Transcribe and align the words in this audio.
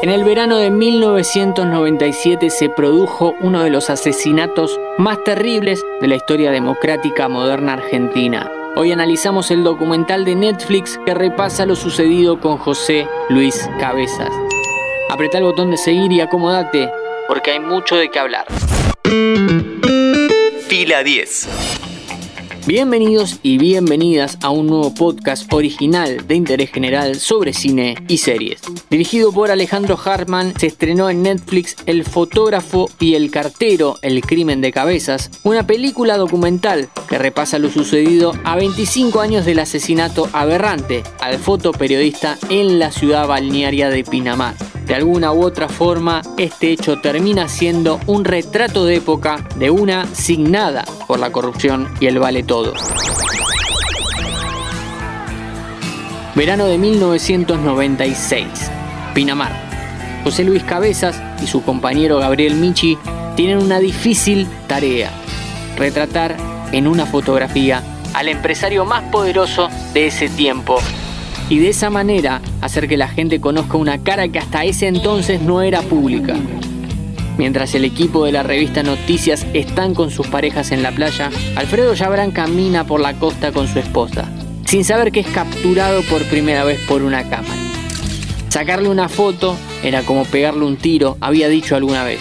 En 0.00 0.10
el 0.10 0.22
verano 0.22 0.58
de 0.58 0.70
1997 0.70 2.50
se 2.50 2.68
produjo 2.68 3.34
uno 3.40 3.64
de 3.64 3.70
los 3.70 3.90
asesinatos 3.90 4.78
más 4.96 5.24
terribles 5.24 5.84
de 6.00 6.06
la 6.06 6.14
historia 6.14 6.52
democrática 6.52 7.28
moderna 7.28 7.72
argentina. 7.72 8.48
Hoy 8.76 8.92
analizamos 8.92 9.50
el 9.50 9.64
documental 9.64 10.24
de 10.24 10.36
Netflix 10.36 11.00
que 11.04 11.14
repasa 11.14 11.66
lo 11.66 11.74
sucedido 11.74 12.38
con 12.38 12.58
José 12.58 13.08
Luis 13.28 13.68
Cabezas. 13.80 14.30
Apreta 15.10 15.38
el 15.38 15.44
botón 15.44 15.72
de 15.72 15.76
seguir 15.76 16.12
y 16.12 16.20
acomódate 16.20 16.92
porque 17.26 17.50
hay 17.50 17.60
mucho 17.60 17.96
de 17.96 18.08
qué 18.08 18.20
hablar. 18.20 18.46
Fila 20.68 21.02
10. 21.02 21.77
Bienvenidos 22.68 23.40
y 23.42 23.56
bienvenidas 23.56 24.36
a 24.42 24.50
un 24.50 24.66
nuevo 24.66 24.94
podcast 24.94 25.50
original 25.54 26.26
de 26.28 26.34
interés 26.34 26.70
general 26.70 27.14
sobre 27.14 27.54
cine 27.54 27.96
y 28.08 28.18
series. 28.18 28.60
Dirigido 28.90 29.32
por 29.32 29.50
Alejandro 29.50 29.96
Hartman, 29.96 30.52
se 30.58 30.66
estrenó 30.66 31.08
en 31.08 31.22
Netflix 31.22 31.76
El 31.86 32.04
fotógrafo 32.04 32.90
y 33.00 33.14
el 33.14 33.30
cartero, 33.30 33.96
El 34.02 34.20
crimen 34.20 34.60
de 34.60 34.70
cabezas, 34.70 35.30
una 35.44 35.66
película 35.66 36.18
documental 36.18 36.90
que 37.08 37.16
repasa 37.16 37.58
lo 37.58 37.70
sucedido 37.70 38.34
a 38.44 38.56
25 38.56 39.22
años 39.22 39.46
del 39.46 39.60
asesinato 39.60 40.28
aberrante 40.34 41.04
al 41.20 41.38
fotoperiodista 41.38 42.36
en 42.50 42.78
la 42.78 42.92
ciudad 42.92 43.26
balnearia 43.26 43.88
de 43.88 44.04
Pinamar. 44.04 44.67
De 44.88 44.94
alguna 44.94 45.32
u 45.32 45.44
otra 45.44 45.68
forma, 45.68 46.22
este 46.38 46.72
hecho 46.72 46.98
termina 46.98 47.46
siendo 47.46 48.00
un 48.06 48.24
retrato 48.24 48.86
de 48.86 48.96
época 48.96 49.36
de 49.56 49.70
una 49.70 50.06
signada 50.14 50.86
por 51.06 51.18
la 51.18 51.30
corrupción 51.30 51.92
y 52.00 52.06
el 52.06 52.18
vale 52.18 52.42
todo. 52.42 52.72
Verano 56.34 56.64
de 56.64 56.78
1996. 56.78 58.46
Pinamar. 59.12 59.52
José 60.24 60.44
Luis 60.44 60.62
Cabezas 60.62 61.20
y 61.42 61.46
su 61.46 61.62
compañero 61.62 62.16
Gabriel 62.18 62.54
Michi 62.54 62.96
tienen 63.36 63.58
una 63.58 63.80
difícil 63.80 64.48
tarea. 64.68 65.10
Retratar 65.76 66.34
en 66.72 66.86
una 66.86 67.04
fotografía 67.04 67.82
al 68.14 68.28
empresario 68.28 68.86
más 68.86 69.02
poderoso 69.10 69.68
de 69.92 70.06
ese 70.06 70.30
tiempo 70.30 70.80
y 71.50 71.58
de 71.58 71.70
esa 71.70 71.90
manera 71.90 72.40
hacer 72.60 72.88
que 72.88 72.96
la 72.96 73.08
gente 73.08 73.40
conozca 73.40 73.76
una 73.76 74.02
cara 74.02 74.28
que 74.28 74.38
hasta 74.38 74.64
ese 74.64 74.86
entonces 74.86 75.40
no 75.40 75.62
era 75.62 75.82
pública. 75.82 76.36
Mientras 77.38 77.74
el 77.74 77.84
equipo 77.84 78.24
de 78.24 78.32
la 78.32 78.42
revista 78.42 78.82
Noticias 78.82 79.46
están 79.54 79.94
con 79.94 80.10
sus 80.10 80.26
parejas 80.26 80.72
en 80.72 80.82
la 80.82 80.90
playa, 80.90 81.30
Alfredo 81.54 81.94
Yabrán 81.94 82.32
camina 82.32 82.84
por 82.84 83.00
la 83.00 83.14
costa 83.14 83.52
con 83.52 83.68
su 83.68 83.78
esposa, 83.78 84.28
sin 84.66 84.84
saber 84.84 85.12
que 85.12 85.20
es 85.20 85.28
capturado 85.28 86.02
por 86.02 86.22
primera 86.24 86.64
vez 86.64 86.80
por 86.88 87.02
una 87.02 87.22
cámara. 87.28 87.54
Sacarle 88.48 88.88
una 88.88 89.08
foto 89.08 89.56
era 89.84 90.02
como 90.02 90.24
pegarle 90.24 90.64
un 90.64 90.76
tiro, 90.76 91.16
había 91.20 91.48
dicho 91.48 91.76
alguna 91.76 92.02
vez. 92.02 92.18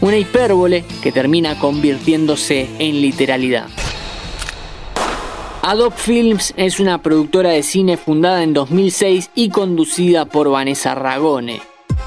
Una 0.00 0.16
hipérbole 0.16 0.84
que 1.02 1.10
termina 1.10 1.58
convirtiéndose 1.58 2.68
en 2.78 3.00
literalidad. 3.02 3.66
Adobe 5.62 5.94
Films 5.94 6.54
es 6.56 6.80
una 6.80 7.02
productora 7.02 7.50
de 7.50 7.62
cine 7.62 7.98
fundada 7.98 8.42
en 8.42 8.54
2006 8.54 9.30
y 9.34 9.50
conducida 9.50 10.24
por 10.24 10.48
Vanessa 10.48 10.94
Ragone. 10.94 11.60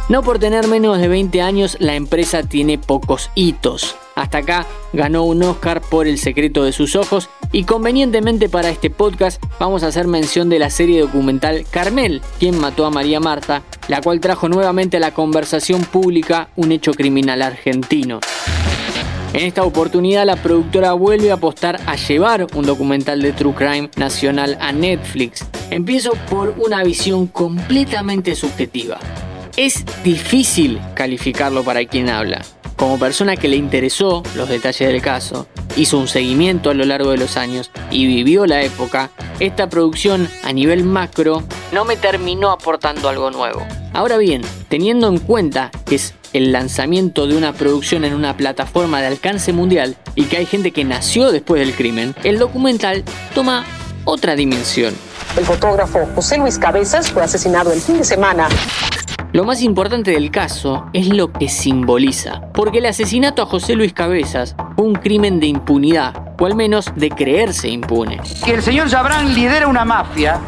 No 0.09 0.23
por 0.23 0.39
tener 0.39 0.67
menos 0.67 0.97
de 0.97 1.07
20 1.07 1.39
años, 1.43 1.77
la 1.79 1.95
empresa 1.95 2.41
tiene 2.41 2.79
pocos 2.79 3.29
hitos. 3.35 3.95
Hasta 4.15 4.39
acá 4.39 4.65
ganó 4.91 5.23
un 5.23 5.43
Oscar 5.43 5.81
por 5.81 6.07
El 6.07 6.17
secreto 6.17 6.63
de 6.63 6.71
sus 6.71 6.95
ojos 6.95 7.29
y 7.51 7.63
convenientemente 7.63 8.49
para 8.49 8.69
este 8.69 8.89
podcast 8.89 9.41
vamos 9.59 9.83
a 9.83 9.87
hacer 9.87 10.07
mención 10.07 10.49
de 10.49 10.57
la 10.57 10.71
serie 10.71 10.99
documental 11.01 11.65
Carmel, 11.69 12.21
quien 12.39 12.59
mató 12.59 12.87
a 12.87 12.91
María 12.91 13.19
Marta, 13.19 13.61
la 13.87 14.01
cual 14.01 14.19
trajo 14.19 14.49
nuevamente 14.49 14.97
a 14.97 14.99
la 14.99 15.13
conversación 15.13 15.83
pública 15.83 16.49
un 16.55 16.71
hecho 16.71 16.91
criminal 16.93 17.43
argentino. 17.43 18.19
En 19.33 19.47
esta 19.47 19.63
oportunidad 19.63 20.27
la 20.27 20.35
productora 20.35 20.93
vuelve 20.93 21.31
a 21.31 21.35
apostar 21.35 21.81
a 21.87 21.95
llevar 21.95 22.45
un 22.53 22.65
documental 22.67 23.19
de 23.19 23.33
True 23.33 23.55
Crime 23.55 23.89
nacional 23.95 24.59
a 24.61 24.71
Netflix. 24.71 25.43
Empiezo 25.71 26.11
por 26.29 26.53
una 26.59 26.83
visión 26.83 27.25
completamente 27.25 28.35
subjetiva. 28.35 28.99
Es 29.57 29.83
difícil 30.03 30.79
calificarlo 30.93 31.63
para 31.63 31.83
quien 31.85 32.09
habla. 32.09 32.43
Como 32.75 32.99
persona 32.99 33.35
que 33.35 33.47
le 33.47 33.55
interesó 33.55 34.21
los 34.35 34.49
detalles 34.49 34.87
del 34.87 35.01
caso, 35.01 35.47
hizo 35.75 35.97
un 35.97 36.07
seguimiento 36.07 36.69
a 36.69 36.75
lo 36.75 36.85
largo 36.85 37.09
de 37.09 37.17
los 37.17 37.35
años 37.35 37.71
y 37.89 38.05
vivió 38.05 38.45
la 38.45 38.61
época, 38.61 39.09
esta 39.39 39.67
producción 39.67 40.29
a 40.43 40.53
nivel 40.53 40.83
macro 40.83 41.41
no 41.71 41.85
me 41.85 41.97
terminó 41.97 42.51
aportando 42.51 43.09
algo 43.09 43.31
nuevo. 43.31 43.65
Ahora 43.93 44.17
bien, 44.17 44.43
teniendo 44.69 45.07
en 45.07 45.17
cuenta 45.17 45.71
que 45.87 45.95
es 45.95 46.13
el 46.33 46.51
lanzamiento 46.51 47.27
de 47.27 47.37
una 47.37 47.53
producción 47.53 48.03
en 48.05 48.13
una 48.13 48.35
plataforma 48.35 48.99
de 48.99 49.07
alcance 49.07 49.53
mundial 49.53 49.95
y 50.15 50.25
que 50.25 50.37
hay 50.37 50.45
gente 50.45 50.71
que 50.71 50.83
nació 50.83 51.31
después 51.31 51.59
del 51.65 51.75
crimen, 51.75 52.15
el 52.23 52.39
documental 52.39 53.03
toma 53.33 53.65
otra 54.05 54.35
dimensión. 54.35 54.93
El 55.37 55.45
fotógrafo 55.45 56.07
José 56.13 56.37
Luis 56.37 56.59
Cabezas 56.59 57.11
fue 57.11 57.23
asesinado 57.23 57.71
el 57.71 57.81
fin 57.81 57.97
de 57.97 58.03
semana. 58.03 58.47
Lo 59.31 59.45
más 59.45 59.63
importante 59.63 60.11
del 60.11 60.29
caso 60.29 60.85
es 60.93 61.07
lo 61.07 61.33
que 61.33 61.49
simboliza, 61.49 62.41
porque 62.53 62.77
el 62.77 62.85
asesinato 62.85 63.41
a 63.41 63.47
José 63.47 63.73
Luis 63.73 63.91
Cabezas 63.91 64.55
fue 64.75 64.85
un 64.85 64.93
crimen 64.93 65.39
de 65.39 65.47
impunidad, 65.47 66.35
o 66.39 66.45
al 66.45 66.53
menos 66.53 66.91
de 66.95 67.09
creerse 67.09 67.67
impune. 67.67 68.19
Que 68.45 68.53
el 68.53 68.61
señor 68.61 68.89
Jabrán 68.89 69.33
lidera 69.33 69.67
una 69.67 69.85
mafia, 69.85 70.39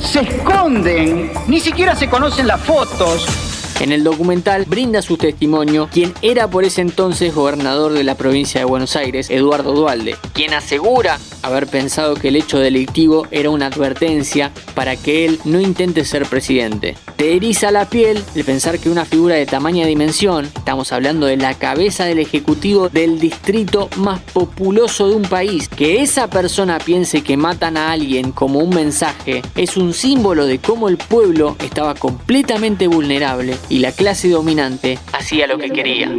se 0.00 0.22
esconden, 0.22 1.30
ni 1.46 1.60
siquiera 1.60 1.94
se 1.94 2.10
conocen 2.10 2.48
las 2.48 2.60
fotos, 2.62 3.51
en 3.82 3.90
el 3.90 4.04
documental 4.04 4.64
brinda 4.64 5.02
su 5.02 5.16
testimonio 5.16 5.88
quien 5.92 6.14
era 6.22 6.48
por 6.48 6.64
ese 6.64 6.80
entonces 6.80 7.34
gobernador 7.34 7.92
de 7.92 8.04
la 8.04 8.14
provincia 8.14 8.60
de 8.60 8.64
Buenos 8.64 8.94
Aires, 8.94 9.28
Eduardo 9.28 9.72
Dualde, 9.72 10.16
quien 10.32 10.54
asegura 10.54 11.18
haber 11.42 11.66
pensado 11.66 12.14
que 12.14 12.28
el 12.28 12.36
hecho 12.36 12.58
delictivo 12.58 13.26
era 13.30 13.50
una 13.50 13.66
advertencia 13.66 14.52
para 14.74 14.96
que 14.96 15.24
él 15.24 15.40
no 15.44 15.60
intente 15.60 16.04
ser 16.04 16.26
presidente. 16.26 16.96
Te 17.16 17.36
eriza 17.36 17.70
la 17.70 17.88
piel 17.88 18.22
el 18.34 18.44
pensar 18.44 18.78
que 18.78 18.90
una 18.90 19.04
figura 19.04 19.36
de 19.36 19.46
tamaña 19.46 19.86
dimensión, 19.86 20.46
estamos 20.46 20.92
hablando 20.92 21.26
de 21.26 21.36
la 21.36 21.54
cabeza 21.54 22.04
del 22.04 22.18
ejecutivo 22.18 22.88
del 22.88 23.18
distrito 23.20 23.88
más 23.96 24.20
populoso 24.20 25.08
de 25.08 25.16
un 25.16 25.22
país, 25.22 25.68
que 25.68 26.02
esa 26.02 26.28
persona 26.28 26.78
piense 26.78 27.22
que 27.22 27.36
matan 27.36 27.76
a 27.76 27.92
alguien 27.92 28.32
como 28.32 28.58
un 28.58 28.70
mensaje, 28.74 29.42
es 29.56 29.76
un 29.76 29.94
símbolo 29.94 30.46
de 30.46 30.58
cómo 30.58 30.88
el 30.88 30.96
pueblo 30.96 31.56
estaba 31.60 31.94
completamente 31.94 32.86
vulnerable 32.86 33.56
y 33.68 33.78
la 33.78 33.92
clase 33.92 34.28
dominante 34.28 34.98
hacía 35.12 35.46
lo 35.46 35.58
que 35.58 35.70
quería. 35.70 36.10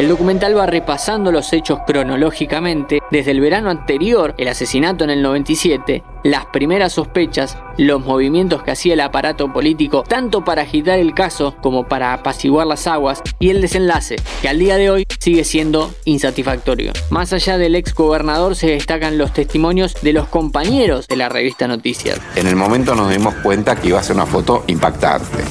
El 0.00 0.08
documental 0.08 0.56
va 0.56 0.64
repasando 0.64 1.30
los 1.30 1.52
hechos 1.52 1.80
cronológicamente, 1.86 3.02
desde 3.10 3.32
el 3.32 3.40
verano 3.42 3.68
anterior, 3.68 4.34
el 4.38 4.48
asesinato 4.48 5.04
en 5.04 5.10
el 5.10 5.20
97, 5.20 6.02
las 6.24 6.46
primeras 6.46 6.94
sospechas, 6.94 7.58
los 7.76 8.02
movimientos 8.02 8.62
que 8.62 8.70
hacía 8.70 8.94
el 8.94 9.00
aparato 9.00 9.52
político, 9.52 10.02
tanto 10.08 10.42
para 10.42 10.62
agitar 10.62 10.98
el 10.98 11.12
caso 11.12 11.54
como 11.60 11.86
para 11.86 12.14
apaciguar 12.14 12.66
las 12.66 12.86
aguas, 12.86 13.20
y 13.38 13.50
el 13.50 13.60
desenlace, 13.60 14.16
que 14.40 14.48
al 14.48 14.58
día 14.58 14.78
de 14.78 14.88
hoy 14.88 15.04
sigue 15.18 15.44
siendo 15.44 15.92
insatisfactorio. 16.06 16.94
Más 17.10 17.34
allá 17.34 17.58
del 17.58 17.74
ex 17.74 17.92
gobernador 17.92 18.56
se 18.56 18.68
destacan 18.68 19.18
los 19.18 19.34
testimonios 19.34 20.00
de 20.00 20.14
los 20.14 20.28
compañeros 20.28 21.08
de 21.08 21.16
la 21.16 21.28
revista 21.28 21.68
Noticias. 21.68 22.18
En 22.36 22.46
el 22.46 22.56
momento 22.56 22.94
nos 22.94 23.10
dimos 23.10 23.34
cuenta 23.42 23.76
que 23.76 23.88
iba 23.88 24.00
a 24.00 24.02
ser 24.02 24.16
una 24.16 24.24
foto 24.24 24.64
impactante. 24.66 25.44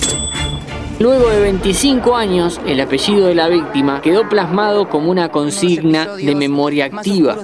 Luego 0.99 1.29
de 1.29 1.39
25 1.39 2.13
años, 2.13 2.59
el 2.67 2.81
apellido 2.81 3.27
de 3.27 3.35
la 3.35 3.47
víctima 3.47 4.01
quedó 4.01 4.27
plasmado 4.27 4.89
como 4.89 5.09
una 5.09 5.29
consigna 5.29 6.05
de 6.17 6.35
memoria 6.35 6.85
activa. 6.85 7.37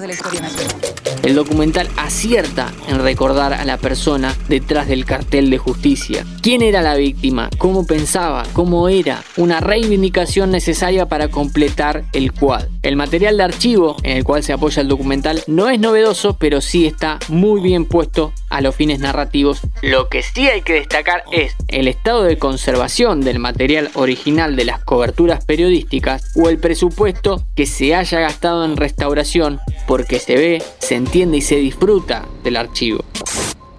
El 1.22 1.34
documental 1.34 1.88
acierta 1.96 2.70
en 2.86 2.98
recordar 2.98 3.54
a 3.54 3.64
la 3.64 3.78
persona 3.78 4.34
detrás 4.48 4.88
del 4.88 5.06
cartel 5.06 5.48
de 5.48 5.56
justicia. 5.56 6.26
¿Quién 6.42 6.60
era 6.60 6.82
la 6.82 6.96
víctima? 6.96 7.48
¿Cómo 7.56 7.86
pensaba? 7.86 8.42
¿Cómo 8.52 8.90
era? 8.90 9.24
Una 9.38 9.60
reivindicación 9.60 10.50
necesaria 10.50 11.06
para 11.06 11.28
completar 11.28 12.04
el 12.12 12.32
cuadro. 12.32 12.75
El 12.86 12.94
material 12.94 13.36
de 13.36 13.42
archivo 13.42 13.96
en 14.04 14.18
el 14.18 14.22
cual 14.22 14.44
se 14.44 14.52
apoya 14.52 14.80
el 14.80 14.86
documental 14.86 15.42
no 15.48 15.68
es 15.68 15.80
novedoso, 15.80 16.36
pero 16.38 16.60
sí 16.60 16.86
está 16.86 17.18
muy 17.26 17.60
bien 17.60 17.84
puesto 17.84 18.32
a 18.48 18.60
los 18.60 18.76
fines 18.76 19.00
narrativos. 19.00 19.62
Lo 19.82 20.08
que 20.08 20.22
sí 20.22 20.46
hay 20.46 20.62
que 20.62 20.74
destacar 20.74 21.24
es 21.32 21.56
el 21.66 21.88
estado 21.88 22.22
de 22.22 22.38
conservación 22.38 23.22
del 23.22 23.40
material 23.40 23.90
original 23.94 24.54
de 24.54 24.66
las 24.66 24.84
coberturas 24.84 25.44
periodísticas 25.44 26.30
o 26.36 26.48
el 26.48 26.58
presupuesto 26.58 27.42
que 27.56 27.66
se 27.66 27.96
haya 27.96 28.20
gastado 28.20 28.64
en 28.64 28.76
restauración 28.76 29.58
porque 29.88 30.20
se 30.20 30.36
ve, 30.36 30.62
se 30.78 30.94
entiende 30.94 31.38
y 31.38 31.42
se 31.42 31.56
disfruta 31.56 32.24
del 32.44 32.54
archivo. 32.54 33.04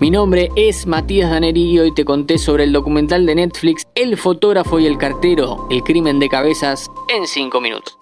Mi 0.01 0.11
nombre 0.11 0.49
es 0.57 0.85
Matías 0.85 1.31
Daneri 1.31 1.71
y 1.71 1.79
hoy 1.79 1.93
te 1.93 2.03
conté 2.03 2.37
sobre 2.37 2.65
el 2.65 2.73
documental 2.73 3.25
de 3.25 3.35
Netflix 3.35 3.87
El 3.95 4.17
fotógrafo 4.17 4.81
y 4.81 4.85
el 4.85 4.97
cartero, 4.97 5.65
el 5.71 5.81
crimen 5.83 6.19
de 6.19 6.27
cabezas 6.27 6.87
en 7.07 7.25
5 7.25 7.61
minutos. 7.61 7.97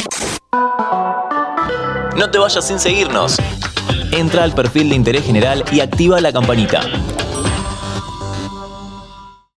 No 2.16 2.32
te 2.32 2.38
vayas 2.38 2.66
sin 2.66 2.80
seguirnos. 2.80 3.38
Entra 4.12 4.44
al 4.44 4.54
perfil 4.54 4.90
de 4.90 4.96
interés 4.96 5.26
general 5.26 5.66
y 5.72 5.82
activa 5.82 6.22
la 6.22 6.32
campanita. 6.32 6.80